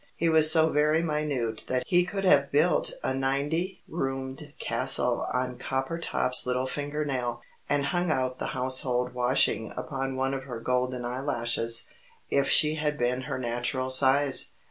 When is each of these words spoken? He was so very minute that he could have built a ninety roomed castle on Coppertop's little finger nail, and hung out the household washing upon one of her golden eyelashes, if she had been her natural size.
He 0.17 0.29
was 0.29 0.51
so 0.51 0.69
very 0.71 1.03
minute 1.03 1.65
that 1.67 1.83
he 1.85 2.05
could 2.05 2.25
have 2.25 2.51
built 2.51 2.91
a 3.03 3.13
ninety 3.13 3.83
roomed 3.87 4.51
castle 4.57 5.27
on 5.31 5.59
Coppertop's 5.59 6.47
little 6.47 6.65
finger 6.65 7.05
nail, 7.05 7.43
and 7.69 7.85
hung 7.85 8.09
out 8.09 8.39
the 8.39 8.47
household 8.57 9.13
washing 9.13 9.71
upon 9.77 10.15
one 10.15 10.33
of 10.33 10.45
her 10.45 10.59
golden 10.59 11.05
eyelashes, 11.05 11.85
if 12.31 12.49
she 12.49 12.73
had 12.73 12.97
been 12.97 13.21
her 13.29 13.37
natural 13.37 13.91
size. 13.91 14.53